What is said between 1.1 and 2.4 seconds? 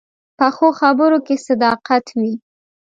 کې صداقت وي